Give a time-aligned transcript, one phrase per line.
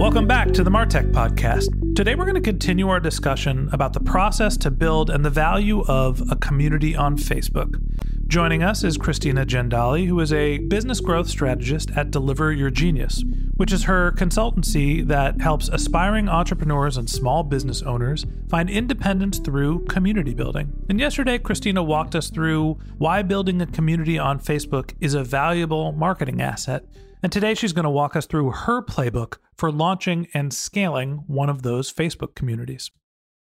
[0.00, 1.94] Welcome back to the Martech Podcast.
[1.94, 5.82] Today we're going to continue our discussion about the process to build and the value
[5.82, 7.78] of a community on Facebook.
[8.26, 13.22] Joining us is Christina Jandali, who is a business growth strategist at Deliver Your Genius,
[13.58, 19.84] which is her consultancy that helps aspiring entrepreneurs and small business owners find independence through
[19.84, 20.72] community building.
[20.88, 25.92] And yesterday, Christina walked us through why building a community on Facebook is a valuable
[25.92, 26.86] marketing asset
[27.22, 31.48] and today she's going to walk us through her playbook for launching and scaling one
[31.48, 32.90] of those Facebook communities.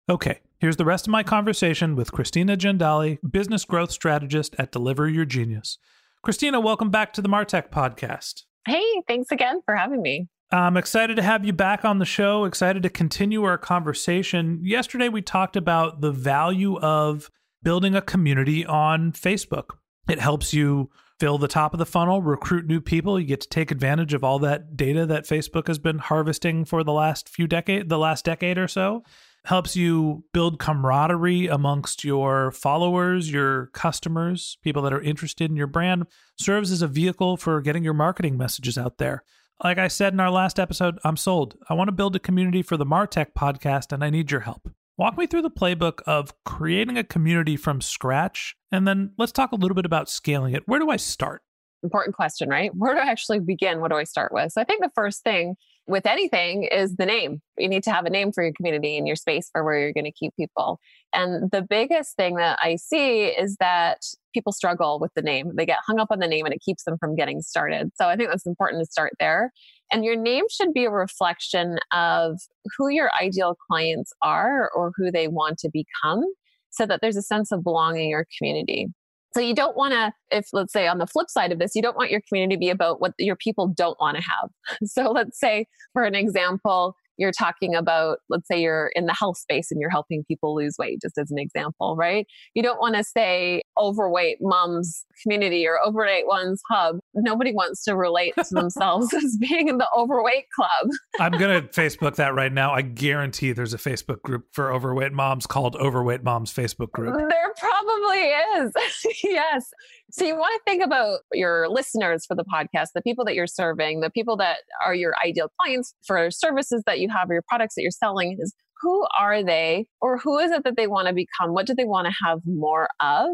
[0.08, 5.08] Okay, here's the rest of my conversation with Christina Jandali, business growth strategist at Deliver
[5.08, 5.78] Your Genius.
[6.22, 8.44] Christina, welcome back to the Martech podcast.
[8.66, 10.28] Hey, thanks again for having me.
[10.52, 14.60] I'm excited to have you back on the show, excited to continue our conversation.
[14.62, 17.30] Yesterday, we talked about the value of
[17.64, 19.70] building a community on Facebook.
[20.08, 23.18] It helps you fill the top of the funnel, recruit new people.
[23.18, 26.84] You get to take advantage of all that data that Facebook has been harvesting for
[26.84, 29.02] the last few decade, the last decade or so.
[29.44, 35.68] Helps you build camaraderie amongst your followers, your customers, people that are interested in your
[35.68, 36.06] brand.
[36.36, 39.22] Serves as a vehicle for getting your marketing messages out there.
[39.62, 41.56] Like I said in our last episode, I'm sold.
[41.70, 44.68] I want to build a community for the Martech podcast, and I need your help.
[44.98, 49.52] Walk me through the playbook of creating a community from scratch, and then let's talk
[49.52, 50.66] a little bit about scaling it.
[50.66, 51.42] Where do I start?
[51.82, 52.74] Important question, right?
[52.74, 53.80] Where do I actually begin?
[53.80, 54.52] What do I start with?
[54.52, 57.40] So I think the first thing with anything is the name.
[57.56, 59.92] You need to have a name for your community and your space for where you're
[59.92, 60.80] going to keep people.
[61.12, 63.98] And the biggest thing that I see is that
[64.34, 65.52] people struggle with the name.
[65.56, 67.92] They get hung up on the name and it keeps them from getting started.
[67.94, 69.52] So I think that's important to start there.
[69.92, 72.40] And your name should be a reflection of
[72.76, 76.24] who your ideal clients are or who they want to become
[76.70, 78.88] so that there's a sense of belonging or community.
[79.36, 81.82] So you don't want to, if let's say on the flip side of this, you
[81.82, 84.50] don't want your community to be about what your people don't want to have.
[84.86, 89.38] So let's say, for an example, you're talking about, let's say you're in the health
[89.38, 92.26] space and you're helping people lose weight, just as an example, right?
[92.54, 96.98] You don't want to say overweight moms community or overweight ones hub.
[97.14, 100.90] Nobody wants to relate to themselves as being in the overweight club.
[101.18, 102.72] I'm going to Facebook that right now.
[102.72, 107.14] I guarantee there's a Facebook group for overweight moms called Overweight Moms Facebook group.
[107.16, 108.72] There probably is.
[109.24, 109.70] yes.
[110.10, 113.48] So you want to think about your listeners for the podcast, the people that you're
[113.48, 117.44] serving, the people that are your ideal clients for services that you have or your
[117.48, 121.08] products that you're selling is who are they or who is it that they want
[121.08, 121.54] to become?
[121.54, 123.30] What do they want to have more of?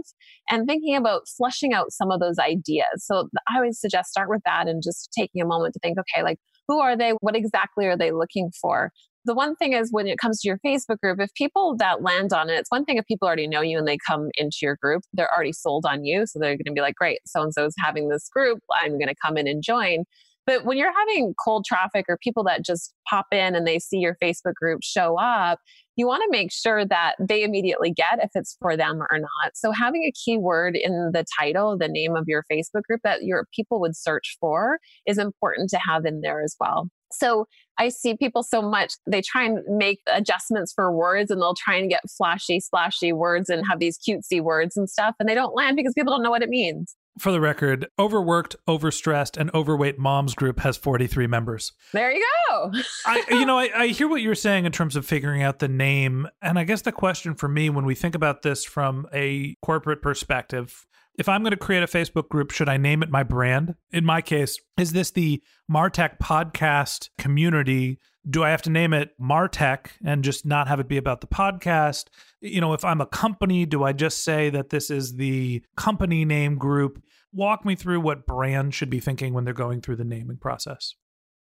[0.49, 2.87] And thinking about flushing out some of those ideas.
[2.99, 6.23] So I always suggest start with that and just taking a moment to think, okay,
[6.23, 6.39] like
[6.69, 7.11] who are they?
[7.21, 8.93] What exactly are they looking for?
[9.25, 12.33] The one thing is when it comes to your Facebook group, if people that land
[12.33, 14.77] on it, it's one thing if people already know you and they come into your
[14.83, 16.27] group, they're already sold on you.
[16.27, 18.61] So they're going to be like, great, so and so is having this group.
[18.73, 20.05] I'm going to come in and join.
[20.45, 23.99] But when you're having cold traffic or people that just pop in and they see
[23.99, 25.61] your Facebook group show up,
[25.95, 29.53] you want to make sure that they immediately get if it's for them or not.
[29.55, 33.47] So having a keyword in the title, the name of your Facebook group that your
[33.55, 36.89] people would search for is important to have in there as well.
[37.13, 37.47] So
[37.79, 41.77] I see people so much, they try and make adjustments for words and they'll try
[41.77, 45.15] and get flashy, splashy words and have these cutesy words and stuff.
[45.19, 46.95] And they don't land because people don't know what it means.
[47.19, 51.73] For the record, overworked, overstressed, and overweight moms group has 43 members.
[51.93, 52.73] There you go.
[53.07, 55.69] I, you know, I, I hear what you're saying in terms of figuring out the
[55.69, 56.27] name.
[56.41, 60.01] And I guess the question for me when we think about this from a corporate
[60.01, 60.87] perspective,
[61.19, 63.75] if I'm going to create a Facebook group, should I name it my brand?
[63.91, 67.99] In my case, is this the Martech podcast community?
[68.29, 71.27] Do I have to name it Martech and just not have it be about the
[71.27, 72.05] podcast?
[72.41, 76.25] You know, if I'm a company, do I just say that this is the company
[76.25, 77.03] name group?
[77.33, 80.95] Walk me through what brand should be thinking when they're going through the naming process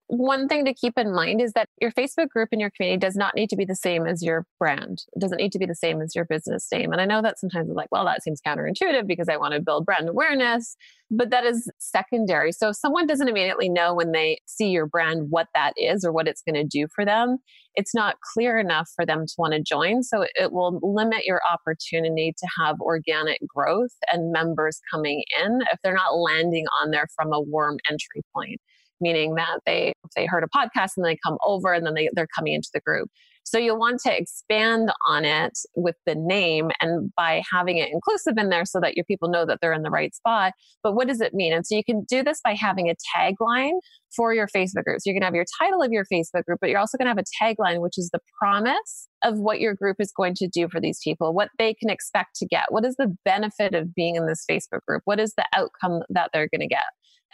[0.09, 3.15] one thing to keep in mind is that your Facebook group and your community does
[3.15, 5.03] not need to be the same as your brand.
[5.15, 6.93] It doesn't need to be the same as your business name.
[6.93, 9.61] And I know that sometimes it's like, well, that seems counterintuitive because I want to
[9.61, 10.77] build brand awareness,
[11.11, 12.53] but that is secondary.
[12.53, 16.13] So if someone doesn't immediately know when they see your brand what that is or
[16.13, 17.37] what it's going to do for them,
[17.75, 20.03] it's not clear enough for them to want to join.
[20.03, 25.79] So it will limit your opportunity to have organic growth and members coming in if
[25.85, 28.59] they're not landing on there from a warm entry point
[29.01, 32.29] meaning that they they heard a podcast and they come over and then they, they're
[32.37, 33.09] coming into the group.
[33.49, 38.35] So you'll want to expand on it with the name and by having it inclusive
[38.37, 40.53] in there so that your people know that they're in the right spot.
[40.83, 41.55] But what does it mean?
[41.55, 43.79] And so you can do this by having a tagline
[44.15, 45.01] for your Facebook group.
[45.01, 47.07] So you're going to have your title of your Facebook group, but you're also going
[47.07, 50.47] to have a tagline, which is the promise of what your group is going to
[50.47, 52.67] do for these people, what they can expect to get.
[52.69, 55.03] What is the benefit of being in this Facebook group?
[55.07, 56.85] What is the outcome that they're going to get?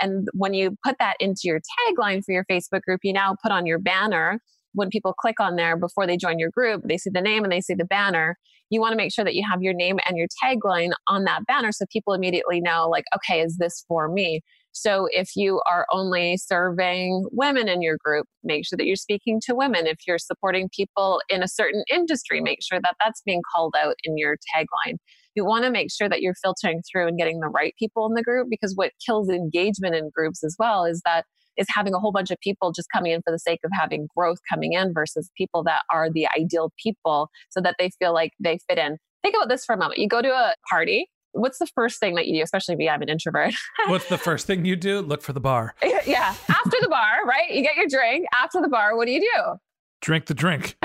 [0.00, 3.52] And when you put that into your tagline for your Facebook group, you now put
[3.52, 4.40] on your banner.
[4.72, 7.52] When people click on there before they join your group, they see the name and
[7.52, 8.36] they see the banner.
[8.70, 11.46] You want to make sure that you have your name and your tagline on that
[11.46, 14.40] banner so people immediately know, like, okay, is this for me?
[14.76, 19.40] So if you are only serving women in your group, make sure that you're speaking
[19.46, 19.86] to women.
[19.86, 23.94] If you're supporting people in a certain industry, make sure that that's being called out
[24.04, 24.98] in your tagline
[25.34, 28.14] you want to make sure that you're filtering through and getting the right people in
[28.14, 31.24] the group because what kills engagement in groups as well is that
[31.56, 34.08] is having a whole bunch of people just coming in for the sake of having
[34.16, 38.32] growth coming in versus people that are the ideal people so that they feel like
[38.40, 38.96] they fit in.
[39.22, 39.98] Think about this for a moment.
[39.98, 41.06] You go to a party.
[41.34, 43.54] What's the first thing that you do, especially if I'm an introvert?
[43.88, 45.00] What's the first thing you do?
[45.00, 45.74] Look for the bar.
[46.06, 46.34] yeah.
[46.48, 47.50] After the bar, right?
[47.50, 48.26] You get your drink.
[48.32, 49.58] After the bar, what do you do?
[50.00, 50.76] Drink the drink.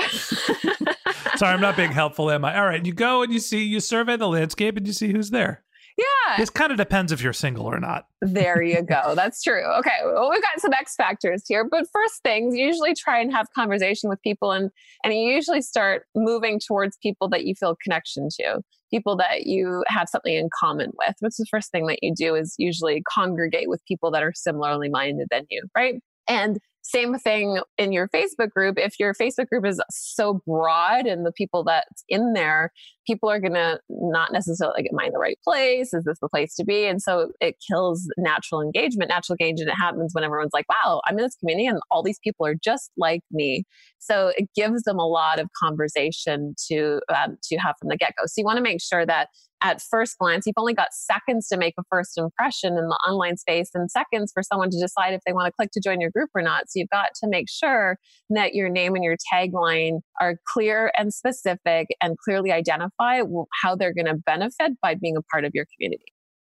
[1.36, 2.58] Sorry, I'm not being helpful, am I?
[2.58, 5.30] All right, you go and you see, you survey the landscape and you see who's
[5.30, 5.62] there.
[5.96, 6.36] Yeah.
[6.38, 8.06] This kind of depends if you're single or not.
[8.22, 9.14] There you go.
[9.14, 9.64] That's true.
[9.78, 9.90] Okay.
[10.04, 14.08] Well, we've got some X factors here, but first things, usually try and have conversation
[14.08, 14.70] with people and
[15.04, 19.84] and you usually start moving towards people that you feel connection to, people that you
[19.88, 21.14] have something in common with.
[21.20, 24.88] What's the first thing that you do is usually congregate with people that are similarly
[24.88, 26.00] minded than you, right?
[26.28, 28.78] And same thing in your Facebook group.
[28.78, 32.72] If your Facebook group is so broad and the people that's in there,
[33.06, 35.92] people are going to not necessarily like, am I in the right place?
[35.92, 36.86] Is this the place to be?
[36.86, 39.10] And so it kills natural engagement.
[39.10, 42.20] Natural engagement It happens when everyone's like, wow, I'm in this community and all these
[42.22, 43.64] people are just like me.
[43.98, 48.14] So it gives them a lot of conversation to, um, to have from the get
[48.18, 48.24] go.
[48.26, 49.28] So you want to make sure that
[49.62, 53.36] at first glance, you've only got seconds to make a first impression in the online
[53.36, 56.10] space and seconds for someone to decide if they want to click to join your
[56.10, 56.69] group or not.
[56.70, 57.98] So you've got to make sure
[58.30, 63.22] that your name and your tagline are clear and specific and clearly identify
[63.62, 66.04] how they're going to benefit by being a part of your community.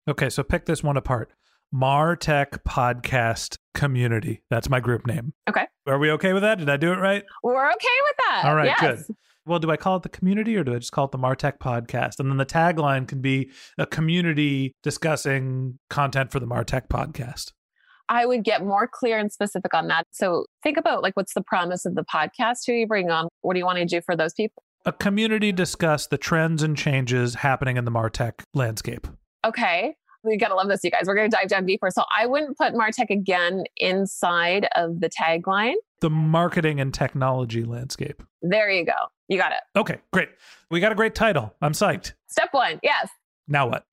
[0.07, 1.31] Okay, so pick this one apart.
[1.73, 4.41] Martech Podcast Community.
[4.49, 5.33] That's my group name.
[5.47, 5.67] Okay.
[5.87, 6.57] Are we okay with that?
[6.57, 7.23] Did I do it right?
[7.43, 8.41] We're okay with that.
[8.45, 9.05] All right, yes.
[9.05, 9.15] good
[9.49, 11.57] well, do I call it the community or do I just call it the Martech
[11.57, 12.19] podcast?
[12.19, 17.51] And then the tagline can be a community discussing content for the Martech podcast.
[18.09, 20.07] I would get more clear and specific on that.
[20.11, 22.65] So think about like what's the promise of the podcast?
[22.65, 23.27] Who you bring on?
[23.41, 24.63] What do you want to do for those people?
[24.85, 29.07] A community discuss the trends and changes happening in the Martech landscape.
[29.45, 29.95] Okay.
[30.23, 31.03] We gotta love this, you guys.
[31.05, 31.89] We're gonna dive down deeper.
[31.91, 35.75] So I wouldn't put Martech again inside of the tagline.
[36.01, 38.23] The marketing and technology landscape.
[38.41, 38.93] There you go.
[39.27, 39.59] You got it.
[39.77, 40.29] Okay, great.
[40.71, 41.53] We got a great title.
[41.61, 42.13] I'm psyched.
[42.27, 43.09] Step one, yes.
[43.47, 43.85] Now what?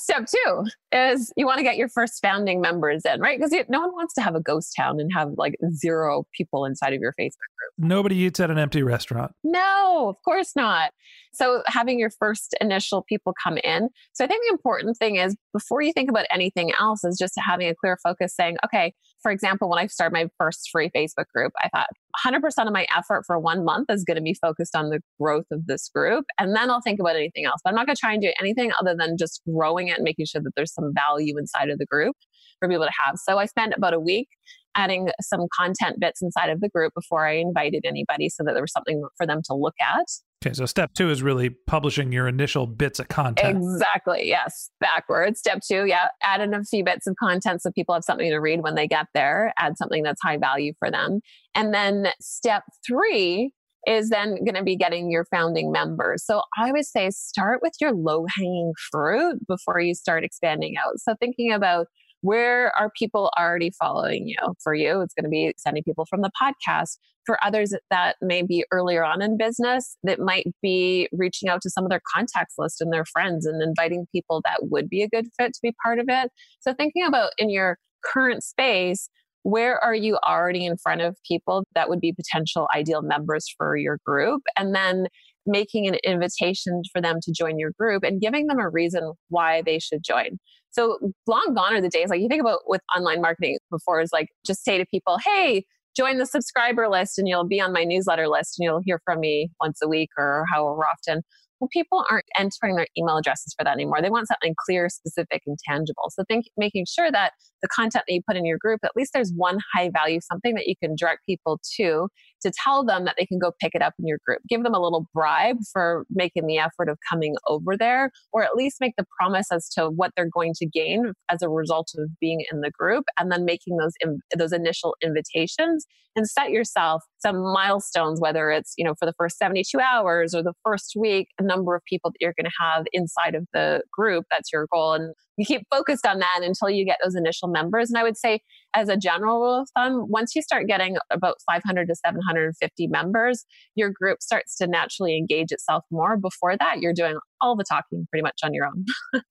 [0.00, 3.38] Step two is you want to get your first founding members in, right?
[3.38, 6.94] Because no one wants to have a ghost town and have like zero people inside
[6.94, 7.72] of your Facebook group.
[7.76, 9.34] Nobody eats at an empty restaurant.
[9.44, 10.92] No, of course not.
[11.32, 13.88] So having your first initial people come in.
[14.12, 17.34] So I think the important thing is before you think about anything else is just
[17.38, 21.26] having a clear focus saying, okay, for example, when I started my first free Facebook
[21.34, 21.86] group, I thought
[22.24, 25.46] 100% of my effort for one month is going to be focused on the growth
[25.52, 26.24] of this group.
[26.38, 27.60] And then I'll think about anything else.
[27.62, 30.04] But I'm not going to try and do anything other than just growing it and
[30.04, 32.16] making sure that there's some value inside of the group
[32.58, 33.16] for people to have.
[33.16, 34.28] So I spent about a week
[34.74, 38.62] adding some content bits inside of the group before I invited anybody so that there
[38.62, 40.06] was something for them to look at.
[40.42, 43.58] Okay, so step two is really publishing your initial bits of content.
[43.58, 44.26] Exactly.
[44.26, 44.70] Yes.
[44.80, 45.38] Backwards.
[45.38, 45.84] Step two.
[45.84, 46.08] Yeah.
[46.22, 48.88] Add in a few bits of content so people have something to read when they
[48.88, 49.52] get there.
[49.58, 51.20] Add something that's high value for them.
[51.54, 53.52] And then step three
[53.86, 56.24] is then going to be getting your founding members.
[56.24, 60.98] So I would say start with your low hanging fruit before you start expanding out.
[60.98, 61.86] So thinking about
[62.22, 64.54] where are people already following you?
[64.62, 66.98] For you, it's going to be sending people from the podcast.
[67.26, 71.70] For others that may be earlier on in business, that might be reaching out to
[71.70, 75.08] some of their contacts list and their friends and inviting people that would be a
[75.08, 76.30] good fit to be part of it.
[76.60, 79.08] So thinking about in your current space,
[79.42, 83.76] where are you already in front of people that would be potential ideal members for
[83.76, 84.42] your group?
[84.56, 85.06] And then
[85.46, 89.62] making an invitation for them to join your group and giving them a reason why
[89.62, 90.38] they should join.
[90.70, 94.10] So long gone are the days like you think about with online marketing before is
[94.12, 95.64] like just say to people, hey,
[95.96, 99.20] join the subscriber list and you'll be on my newsletter list and you'll hear from
[99.20, 101.22] me once a week or however often
[101.60, 104.00] well, people aren't entering their email addresses for that anymore.
[104.00, 106.04] They want something clear, specific, and tangible.
[106.08, 109.12] So think making sure that the content that you put in your group, at least
[109.12, 112.08] there's one high value, something that you can direct people to
[112.42, 114.40] to tell them that they can go pick it up in your group.
[114.48, 118.54] Give them a little bribe for making the effort of coming over there, or at
[118.54, 122.08] least make the promise as to what they're going to gain as a result of
[122.20, 123.92] being in the group, and then making those
[124.36, 129.38] those initial invitations and set yourself some milestones, whether it's you know for the first
[129.38, 132.84] 72 hours or the first week, a number of people that you're going to have
[132.92, 134.24] inside of the group.
[134.30, 137.90] That's your goal, and you keep focused on that until you get those initial members.
[137.90, 138.40] And I would say,
[138.74, 143.44] as a general rule of thumb, once you start getting about 500 to 750 members,
[143.74, 146.16] your group starts to naturally engage itself more.
[146.16, 148.84] Before that, you're doing all the talking pretty much on your own.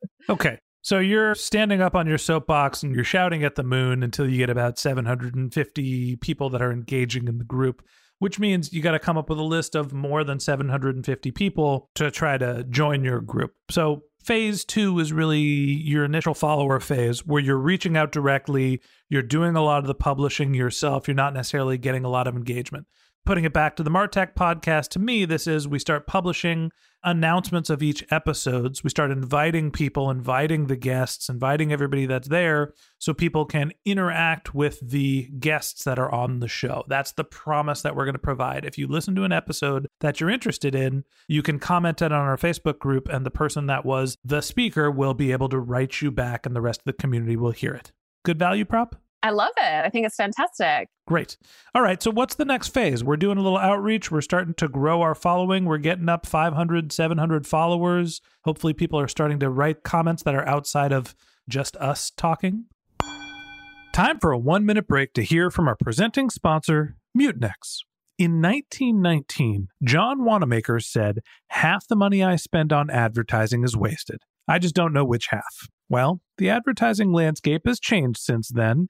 [0.29, 0.59] okay.
[0.81, 4.37] So you're standing up on your soapbox and you're shouting at the moon until you
[4.37, 7.83] get about 750 people that are engaging in the group,
[8.19, 11.89] which means you got to come up with a list of more than 750 people
[11.95, 13.51] to try to join your group.
[13.69, 19.21] So phase two is really your initial follower phase where you're reaching out directly, you're
[19.21, 22.85] doing a lot of the publishing yourself, you're not necessarily getting a lot of engagement.
[23.25, 26.71] Putting it back to the Martech podcast, to me, this is we start publishing
[27.03, 28.83] announcements of each episodes.
[28.83, 34.53] We start inviting people, inviting the guests, inviting everybody that's there so people can interact
[34.53, 36.83] with the guests that are on the show.
[36.87, 38.65] That's the promise that we're going to provide.
[38.65, 42.25] If you listen to an episode that you're interested in, you can comment it on
[42.25, 46.01] our Facebook group and the person that was the speaker will be able to write
[46.01, 47.91] you back and the rest of the community will hear it.
[48.23, 48.95] Good value prop?
[49.21, 49.85] I love it.
[49.85, 50.88] I think it's fantastic.
[51.05, 51.38] Great.
[51.75, 52.01] All right.
[52.01, 53.03] So, what's the next phase?
[53.03, 54.11] We're doing a little outreach.
[54.11, 55.65] We're starting to grow our following.
[55.65, 58.21] We're getting up 500, 700 followers.
[58.45, 61.15] Hopefully, people are starting to write comments that are outside of
[61.49, 62.65] just us talking.
[63.91, 67.79] Time for a one minute break to hear from our presenting sponsor, Mutinex.
[68.17, 74.23] In 1919, John Wanamaker said, Half the money I spend on advertising is wasted.
[74.47, 75.67] I just don't know which half.
[75.89, 78.89] Well, the advertising landscape has changed since then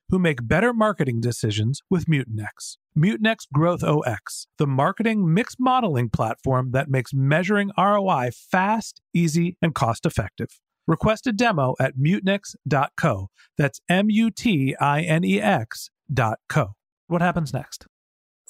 [0.11, 2.77] who make better marketing decisions with Mutinex.
[2.95, 10.05] Mutinex GrowthOS, the marketing mix modeling platform that makes measuring ROI fast, easy, and cost
[10.05, 10.59] effective.
[10.85, 13.27] Request a demo at mutinex.co.
[13.57, 16.73] That's M U T I N E X dot co.
[17.07, 17.85] What happens next?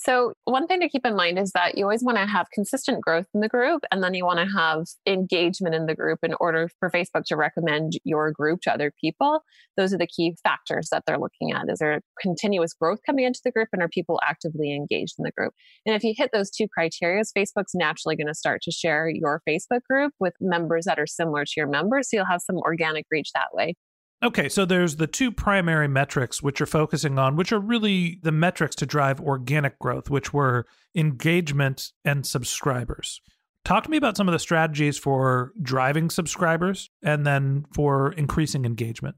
[0.03, 3.03] So, one thing to keep in mind is that you always want to have consistent
[3.03, 6.33] growth in the group, and then you want to have engagement in the group in
[6.39, 9.43] order for Facebook to recommend your group to other people.
[9.77, 11.69] Those are the key factors that they're looking at.
[11.69, 15.31] Is there continuous growth coming into the group, and are people actively engaged in the
[15.31, 15.53] group?
[15.85, 19.43] And if you hit those two criteria, Facebook's naturally going to start to share your
[19.47, 22.09] Facebook group with members that are similar to your members.
[22.09, 23.75] So, you'll have some organic reach that way.
[24.23, 28.31] Okay, so there's the two primary metrics which you're focusing on, which are really the
[28.31, 33.19] metrics to drive organic growth, which were engagement and subscribers.
[33.65, 38.65] Talk to me about some of the strategies for driving subscribers and then for increasing
[38.65, 39.15] engagement.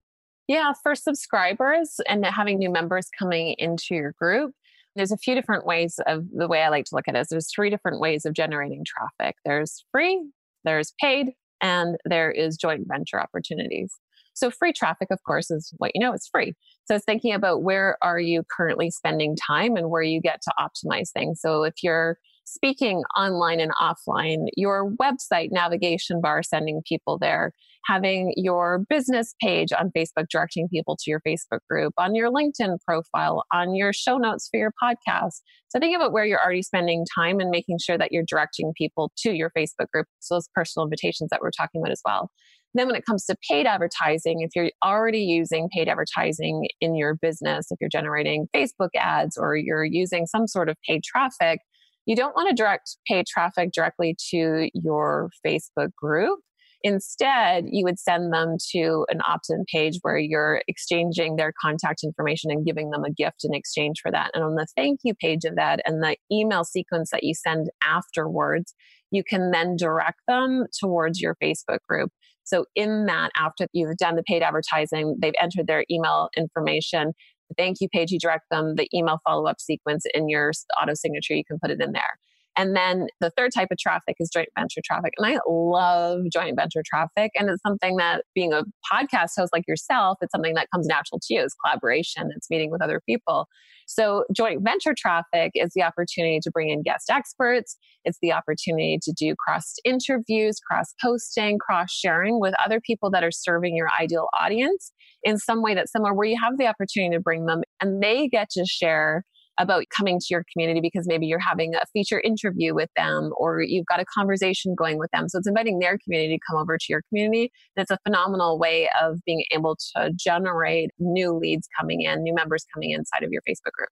[0.48, 4.54] Yeah, for subscribers and having new members coming into your group,
[4.96, 7.28] there's a few different ways of the way I like to look at it is
[7.28, 9.36] there's three different ways of generating traffic.
[9.44, 10.30] There's free,
[10.64, 11.32] there's paid,
[11.62, 13.94] and there is joint venture opportunities.
[14.34, 16.54] So free traffic, of course, is what you know, it's free.
[16.86, 20.54] So it's thinking about where are you currently spending time and where you get to
[20.60, 21.40] optimize things.
[21.42, 27.52] So if you're speaking online and offline, your website navigation bar sending people there,
[27.86, 32.78] having your business page on Facebook directing people to your Facebook group, on your LinkedIn
[32.86, 35.42] profile, on your show notes for your podcast.
[35.70, 39.12] So think about where you're already spending time and making sure that you're directing people
[39.20, 40.08] to your Facebook group.
[40.20, 42.30] So those personal invitations that we're talking about as well.
[42.74, 47.16] Then, when it comes to paid advertising, if you're already using paid advertising in your
[47.16, 51.60] business, if you're generating Facebook ads or you're using some sort of paid traffic,
[52.06, 56.40] you don't want to direct paid traffic directly to your Facebook group.
[56.86, 62.04] Instead, you would send them to an opt in page where you're exchanging their contact
[62.04, 64.32] information and giving them a gift in exchange for that.
[64.34, 67.70] And on the thank you page of that and the email sequence that you send
[67.86, 68.74] afterwards,
[69.14, 72.12] you can then direct them towards your Facebook group.
[72.44, 77.14] So, in that, after you've done the paid advertising, they've entered their email information,
[77.50, 80.52] the thank you page, you direct them, the email follow up sequence in your
[80.82, 82.18] auto signature, you can put it in there.
[82.56, 85.14] And then the third type of traffic is joint venture traffic.
[85.18, 87.32] And I love joint venture traffic.
[87.36, 91.20] And it's something that being a podcast host like yourself, it's something that comes natural
[91.24, 91.42] to you.
[91.42, 93.48] It's collaboration, it's meeting with other people.
[93.86, 97.78] So joint venture traffic is the opportunity to bring in guest experts.
[98.06, 103.24] It's the opportunity to do cross interviews, cross posting, cross sharing with other people that
[103.24, 104.92] are serving your ideal audience
[105.24, 108.28] in some way that's similar, where you have the opportunity to bring them and they
[108.28, 109.24] get to share
[109.60, 113.62] about coming to your community because maybe you're having a feature interview with them or
[113.62, 115.30] you've got a conversation going with them.
[115.30, 117.52] So it's inviting their community to come over to your community.
[117.76, 122.34] And it's a phenomenal way of being able to generate new leads coming in, new
[122.34, 123.90] members coming inside of your Facebook group.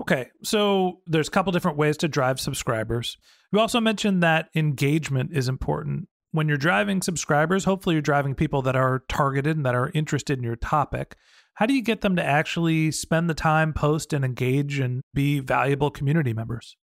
[0.00, 3.16] Okay, so there's a couple different ways to drive subscribers.
[3.52, 6.08] You also mentioned that engagement is important.
[6.32, 10.38] When you're driving subscribers, hopefully you're driving people that are targeted and that are interested
[10.38, 11.14] in your topic.
[11.54, 15.40] How do you get them to actually spend the time, post, and engage and be
[15.40, 16.76] valuable community members?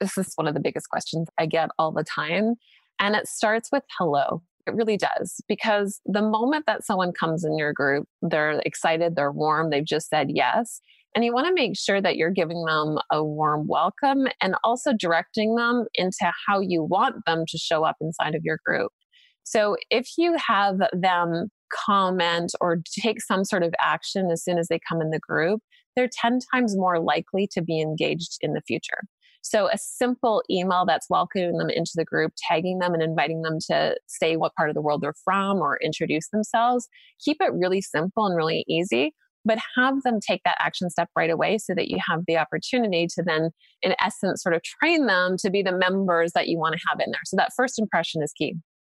[0.00, 2.54] This is one of the biggest questions I get all the time.
[3.00, 4.42] And it starts with hello.
[4.66, 5.40] It really does.
[5.48, 10.08] Because the moment that someone comes in your group, they're excited, they're warm, they've just
[10.08, 10.80] said yes.
[11.14, 14.92] And you want to make sure that you're giving them a warm welcome and also
[14.92, 18.90] directing them into how you want them to show up inside of your group.
[19.44, 21.50] So if you have them
[21.86, 25.60] comment or take some sort of action as soon as they come in the group,
[25.96, 29.02] they're 10 times more likely to be engaged in the future.
[29.44, 33.58] So, a simple email that's welcoming them into the group, tagging them and inviting them
[33.66, 36.88] to say what part of the world they're from or introduce themselves.
[37.22, 39.12] Keep it really simple and really easy,
[39.44, 43.06] but have them take that action step right away so that you have the opportunity
[43.14, 43.50] to then,
[43.82, 46.98] in essence, sort of train them to be the members that you want to have
[47.00, 47.20] in there.
[47.26, 48.54] So, that first impression is key.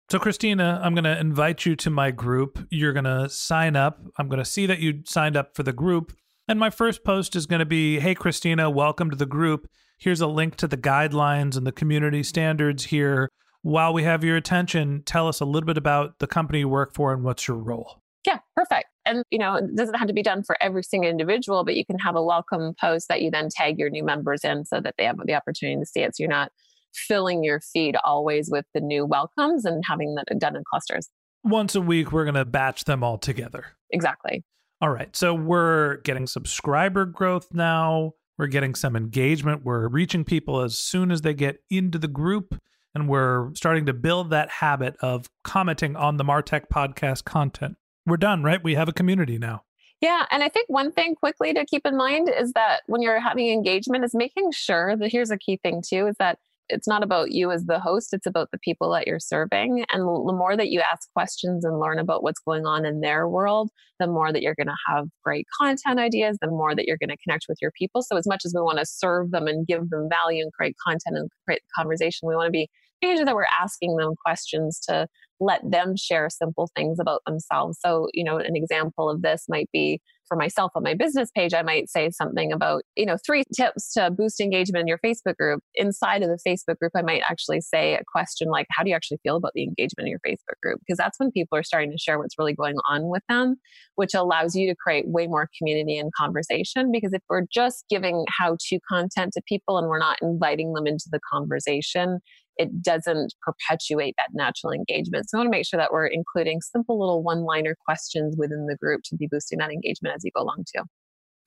[0.09, 2.65] So, Christina, I'm going to invite you to my group.
[2.71, 3.99] You're going to sign up.
[4.17, 6.13] I'm going to see that you signed up for the group.
[6.47, 9.67] And my first post is going to be Hey, Christina, welcome to the group.
[9.97, 13.27] Here's a link to the guidelines and the community standards here.
[13.63, 16.93] While we have your attention, tell us a little bit about the company you work
[16.93, 18.01] for and what's your role.
[18.25, 18.85] Yeah, perfect.
[19.05, 21.85] And you know, it doesn't have to be done for every single individual, but you
[21.85, 24.95] can have a welcome post that you then tag your new members in so that
[24.97, 26.15] they have the opportunity to see it.
[26.15, 26.53] So you're not
[26.93, 31.09] filling your feed always with the new welcomes and having that done in clusters.
[31.43, 33.65] Once a week, we're going to batch them all together.
[33.91, 34.43] Exactly.
[34.81, 35.15] All right.
[35.15, 38.13] So we're getting subscriber growth now.
[38.37, 39.63] We're getting some engagement.
[39.65, 42.59] We're reaching people as soon as they get into the group.
[42.93, 47.77] And we're starting to build that habit of commenting on the Martech podcast content.
[48.05, 48.63] We're done, right?
[48.63, 49.63] We have a community now.
[50.01, 50.25] Yeah.
[50.29, 53.49] And I think one thing quickly to keep in mind is that when you're having
[53.49, 56.37] engagement, is making sure that here's a key thing too is that
[56.69, 59.85] it's not about you as the host, it's about the people that you're serving.
[59.91, 63.27] And the more that you ask questions and learn about what's going on in their
[63.27, 66.97] world, the more that you're going to have great content ideas, the more that you're
[66.97, 68.01] going to connect with your people.
[68.01, 70.75] So, as much as we want to serve them and give them value and create
[70.85, 72.69] content and create conversation, we want to be
[73.03, 75.07] sure that we're asking them questions to
[75.39, 77.77] let them share simple things about themselves.
[77.83, 81.53] So, you know, an example of this might be for myself on my business page,
[81.53, 85.37] I might say something about, you know, three tips to boost engagement in your Facebook
[85.37, 85.61] group.
[85.75, 88.95] Inside of the Facebook group, I might actually say a question like, how do you
[88.95, 90.79] actually feel about the engagement in your Facebook group?
[90.79, 93.55] Because that's when people are starting to share what's really going on with them,
[93.95, 96.91] which allows you to create way more community and conversation.
[96.91, 100.87] Because if we're just giving how to content to people and we're not inviting them
[100.87, 102.19] into the conversation,
[102.57, 105.29] it doesn't perpetuate that natural engagement.
[105.29, 108.65] So I want to make sure that we're including simple little one liner questions within
[108.67, 110.83] the group to be boosting that engagement as you go along too.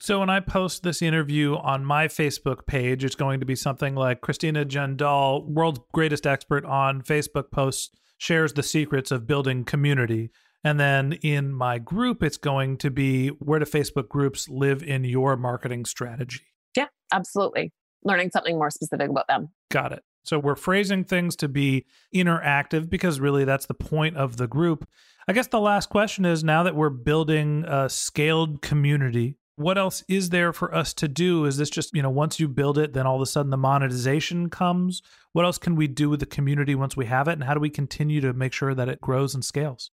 [0.02, 3.94] So when I post this interview on my Facebook page, it's going to be something
[3.94, 10.30] like Christina Jandali, world's greatest expert on Facebook posts, shares the secrets of building community.
[10.64, 15.04] And then in my group, it's going to be where do Facebook groups live in
[15.04, 16.44] your marketing strategy?
[16.76, 17.72] Yeah, absolutely.
[18.02, 19.48] Learning something more specific about them.
[19.70, 20.02] Got it.
[20.22, 24.86] So we're phrasing things to be interactive because really that's the point of the group.
[25.26, 30.02] I guess the last question is now that we're building a scaled community, what else
[30.08, 31.44] is there for us to do?
[31.44, 33.56] Is this just, you know, once you build it, then all of a sudden the
[33.56, 35.02] monetization comes?
[35.32, 37.32] What else can we do with the community once we have it?
[37.32, 39.90] And how do we continue to make sure that it grows and scales?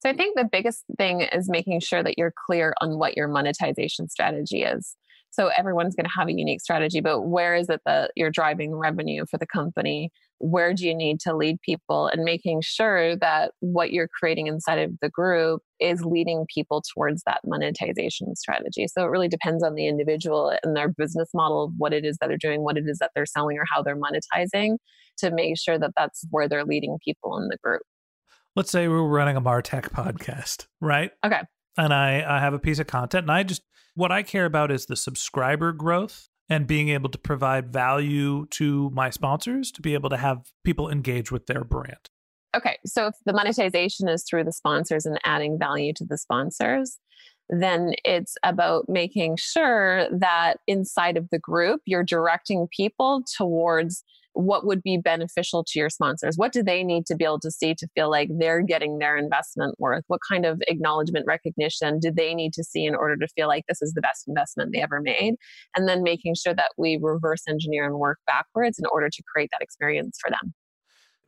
[0.00, 3.26] So I think the biggest thing is making sure that you're clear on what your
[3.26, 4.96] monetization strategy is.
[5.30, 8.74] So everyone's going to have a unique strategy, but where is it that you're driving
[8.74, 10.10] revenue for the company?
[10.38, 14.78] Where do you need to lead people and making sure that what you're creating inside
[14.78, 18.86] of the group is leading people towards that monetization strategy.
[18.88, 22.16] So it really depends on the individual and their business model of what it is
[22.20, 24.76] that they're doing, what it is that they're selling, or how they're monetizing
[25.18, 27.82] to make sure that that's where they're leading people in the group.
[28.56, 31.12] Let's say we're running a Martech podcast, right?
[31.24, 31.40] Okay.
[31.76, 33.62] And I, I have a piece of content and I just
[33.98, 38.90] what I care about is the subscriber growth and being able to provide value to
[38.90, 42.08] my sponsors to be able to have people engage with their brand.
[42.56, 46.96] Okay, so if the monetization is through the sponsors and adding value to the sponsors,
[47.50, 54.66] then it's about making sure that inside of the group, you're directing people towards what
[54.66, 56.36] would be beneficial to your sponsors?
[56.36, 59.16] What do they need to be able to see to feel like they're getting their
[59.16, 60.04] investment worth?
[60.06, 63.64] What kind of acknowledgement, recognition do they need to see in order to feel like
[63.68, 65.34] this is the best investment they ever made?
[65.76, 69.50] And then making sure that we reverse engineer and work backwards in order to create
[69.52, 70.54] that experience for them.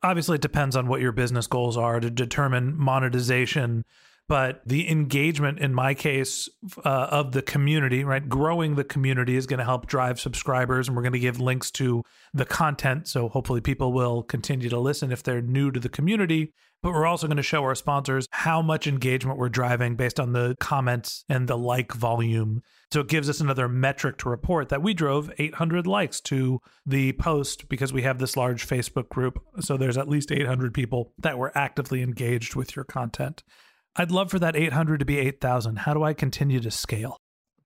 [0.03, 3.85] Obviously, it depends on what your business goals are to determine monetization
[4.31, 6.47] but the engagement in my case
[6.85, 10.95] uh, of the community right growing the community is going to help drive subscribers and
[10.95, 12.01] we're going to give links to
[12.33, 13.09] the content.
[13.09, 16.53] So hopefully people will continue to listen if they're new to the community.
[16.81, 20.31] But we're also going to show our sponsors how much engagement we're driving based on
[20.31, 22.63] the comments and the like volume.
[22.93, 27.11] So it gives us another metric to report that we drove 800 likes to the
[27.13, 29.43] post because we have this large facebook group.
[29.59, 33.43] So there's at least 800 people that were actively engaged with your content
[33.95, 35.77] I'd love for that 800 to be 8,000.
[35.77, 37.17] How do I continue to scale?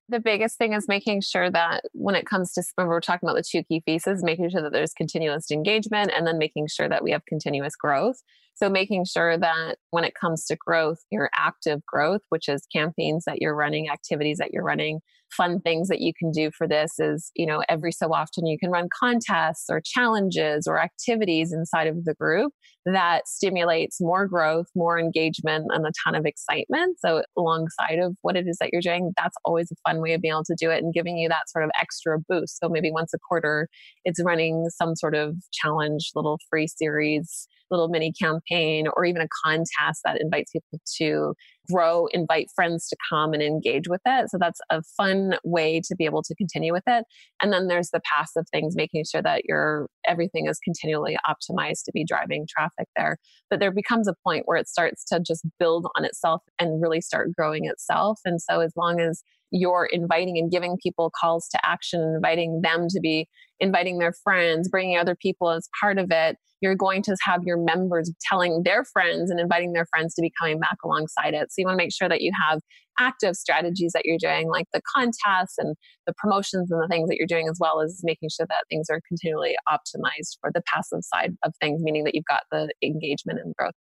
[0.08, 3.38] The biggest thing is making sure that when it comes to when we're talking about
[3.38, 7.04] the two key pieces, making sure that there's continuous engagement and then making sure that
[7.04, 8.22] we have continuous growth.
[8.54, 13.26] So making sure that when it comes to growth, your active growth, which is campaigns
[13.26, 15.00] that you're running, activities that you're running,
[15.36, 18.58] fun things that you can do for this is, you know, every so often you
[18.58, 22.54] can run contests or challenges or activities inside of the group
[22.86, 26.98] that stimulates more growth, more engagement, and a ton of excitement.
[27.00, 30.22] So, alongside of what it is that you're doing, that's always a fun way of
[30.22, 32.60] being able to do it and giving you that sort of extra boost.
[32.60, 33.68] So, maybe once a quarter,
[34.04, 39.28] it's running some sort of challenge, little free series little mini campaign or even a
[39.44, 41.34] contest that invites people to
[41.72, 44.30] grow, invite friends to come and engage with it.
[44.30, 47.06] So that's a fun way to be able to continue with it.
[47.42, 51.92] And then there's the passive things, making sure that your everything is continually optimized to
[51.94, 53.18] be driving traffic there.
[53.50, 57.02] But there becomes a point where it starts to just build on itself and really
[57.02, 58.20] start growing itself.
[58.26, 59.24] And so as long as
[59.56, 63.28] you're inviting and giving people calls to action, inviting them to be
[63.62, 67.58] inviting their friends, bringing other people as part of it, you're going to have your
[67.58, 71.48] members telling their friends and inviting their friends to be coming back alongside it.
[71.52, 72.60] So you want to make sure that you have
[73.00, 77.16] active strategies that you're doing, like the contests and the promotions and the things that
[77.18, 81.00] you're doing, as well as making sure that things are continually optimized for the passive
[81.02, 83.74] side of things, meaning that you've got the engagement and growth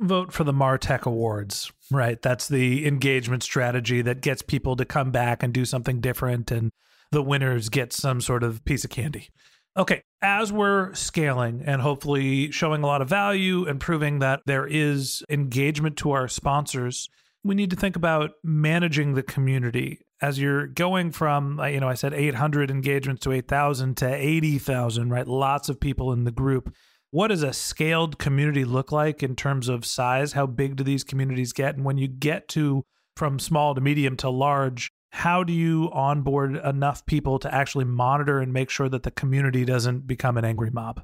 [0.00, 2.20] vote for the Martech Awards, right?
[2.20, 6.70] That's the engagement strategy that gets people to come back and do something different, and
[7.10, 9.28] the winners get some sort of piece of candy.
[9.76, 14.66] Okay, as we're scaling and hopefully showing a lot of value and proving that there
[14.66, 17.08] is engagement to our sponsors,
[17.44, 21.94] we need to think about managing the community as you're going from you know I
[21.94, 26.74] said 800 engagements to 8000 to 80,000 right lots of people in the group
[27.10, 30.32] what does a scaled community look like in terms of size?
[30.32, 31.76] How big do these communities get?
[31.76, 32.84] And when you get to
[33.16, 38.40] from small to medium to large how do you onboard enough people to actually monitor
[38.40, 41.02] and make sure that the community doesn't become an angry mob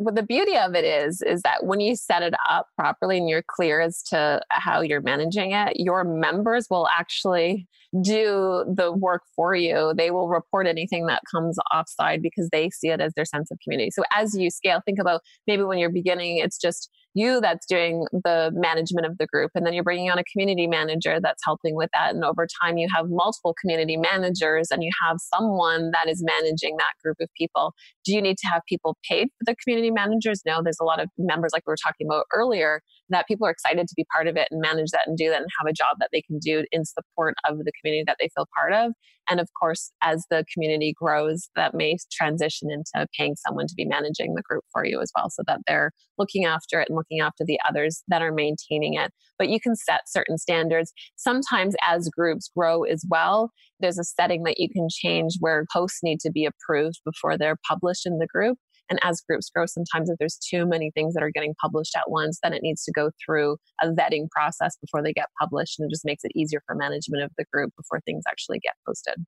[0.00, 3.28] well, the beauty of it is is that when you set it up properly and
[3.28, 7.68] you're clear as to how you're managing it your members will actually
[8.02, 9.92] do the work for you.
[9.96, 13.58] They will report anything that comes offside because they see it as their sense of
[13.62, 13.90] community.
[13.90, 18.06] So as you scale think about maybe when you're beginning it's just you that's doing
[18.12, 21.74] the management of the group and then you're bringing on a community manager that's helping
[21.74, 26.08] with that and over time you have multiple community managers and you have someone that
[26.08, 27.72] is managing that group of people.
[28.04, 30.42] Do you need to have people paid for the community managers?
[30.46, 33.50] No there's a lot of members like we were talking about earlier that people are
[33.50, 35.72] excited to be part of it and manage that and do that and have a
[35.72, 38.92] job that they can do in support of the community that they feel part of.
[39.28, 43.84] And of course as the community grows that may transition into paying someone to be
[43.84, 47.20] managing the group for you as well so that they're looking after it and looking
[47.20, 49.12] after the others that are maintaining it.
[49.38, 50.92] But you can set certain standards.
[51.16, 56.00] Sometimes, as groups grow as well, there's a setting that you can change where posts
[56.02, 58.58] need to be approved before they're published in the group.
[58.90, 62.10] And as groups grow, sometimes if there's too many things that are getting published at
[62.10, 65.78] once, then it needs to go through a vetting process before they get published.
[65.78, 68.74] And it just makes it easier for management of the group before things actually get
[68.86, 69.24] posted.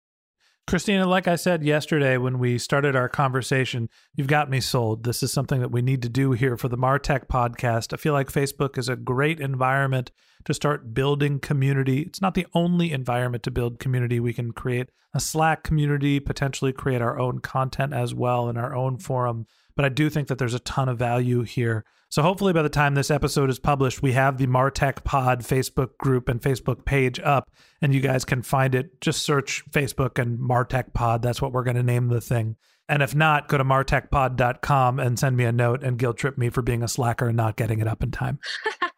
[0.66, 5.02] Christina, like I said yesterday when we started our conversation, you've got me sold.
[5.02, 7.92] This is something that we need to do here for the Martech podcast.
[7.92, 10.12] I feel like Facebook is a great environment
[10.44, 12.02] to start building community.
[12.02, 14.20] It's not the only environment to build community.
[14.20, 18.74] We can create a Slack community, potentially create our own content as well in our
[18.74, 19.46] own forum.
[19.74, 21.84] But I do think that there's a ton of value here.
[22.12, 25.96] So hopefully by the time this episode is published, we have the Martech Pod Facebook
[25.96, 29.00] group and Facebook page up, and you guys can find it.
[29.00, 31.22] Just search Facebook and Martech Pod.
[31.22, 32.56] That's what we're going to name the thing.
[32.86, 36.50] And if not, go to martechpod.com and send me a note and guilt trip me
[36.50, 38.38] for being a slacker and not getting it up in time.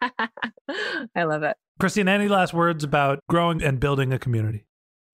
[1.15, 1.55] I love it.
[1.79, 4.65] Christine, any last words about growing and building a community?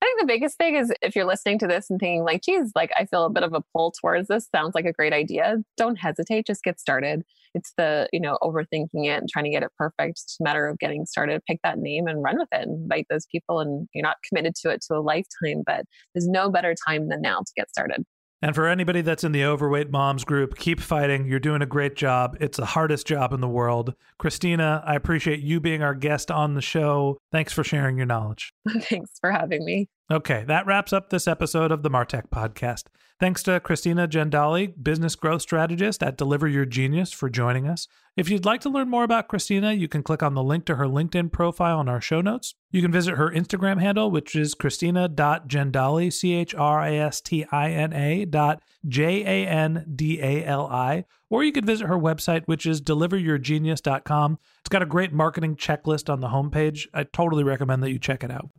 [0.02, 2.72] I think the biggest thing is if you're listening to this and thinking, like, geez,
[2.76, 5.58] like I feel a bit of a pull towards this, sounds like a great idea.
[5.78, 7.24] Don't hesitate, just get started.
[7.54, 10.12] It's the, you know, overthinking it and trying to get it perfect.
[10.12, 13.08] It's a matter of getting started, pick that name and run with it and invite
[13.10, 13.60] those people.
[13.60, 17.22] And you're not committed to it to a lifetime, but there's no better time than
[17.22, 18.06] now to get started.
[18.44, 21.28] And for anybody that's in the overweight moms group, keep fighting.
[21.28, 22.38] You're doing a great job.
[22.40, 23.94] It's the hardest job in the world.
[24.18, 27.20] Christina, I appreciate you being our guest on the show.
[27.32, 28.52] Thanks for sharing your knowledge.
[28.90, 29.90] Thanks for having me.
[30.12, 32.88] Okay, that wraps up this episode of the Martech podcast.
[33.17, 37.88] Thanks to Christina Jandali, business growth strategist at Deliver Your Genius, for joining us.
[38.17, 40.76] If you'd like to learn more about Christina, you can click on the link to
[40.76, 42.56] her LinkedIn profile in our show notes.
[42.71, 47.45] You can visit her Instagram handle, which is christina.jandali, C H R A S T
[47.50, 51.06] I N A dot J A N D A L I.
[51.30, 54.39] Or you could visit her website, which is deliveryourgenius.com.
[54.60, 56.88] It's got a great marketing checklist on the homepage.
[56.93, 58.50] I totally recommend that you check it out.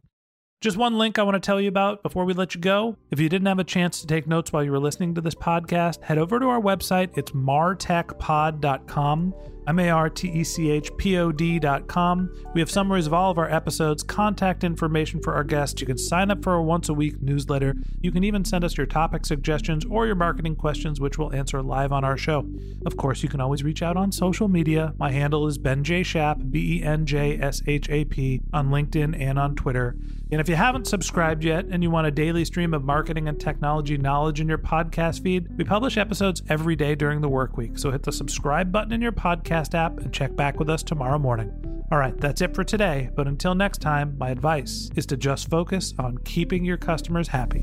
[0.63, 2.97] Just one link I want to tell you about before we let you go.
[3.11, 5.35] If you didn't have a chance to take notes while you were listening to this
[5.35, 7.19] podcast, head over to our website.
[7.19, 9.35] It's martechpod.com.
[9.67, 12.33] M A R T E C H P O D.com.
[12.55, 15.81] We have summaries of all of our episodes, contact information for our guests.
[15.81, 17.75] You can sign up for a once a week newsletter.
[18.01, 21.63] You can even send us your topic suggestions or your marketing questions, which we'll answer
[21.63, 22.47] live on our show.
[22.85, 24.95] Of course, you can always reach out on social media.
[24.99, 26.03] My handle is Ben J.
[26.03, 29.97] Shap, B E N J S H A P, on LinkedIn and on Twitter.
[30.33, 33.39] And if you haven't subscribed yet and you want a daily stream of marketing and
[33.39, 37.79] technology knowledge in your podcast feed, we publish episodes every day during the work week.
[37.79, 41.19] So hit the subscribe button in your podcast app and check back with us tomorrow
[41.19, 41.53] morning.
[41.93, 43.11] All right, that's it for today.
[43.15, 47.63] But until next time, my advice is to just focus on keeping your customers happy.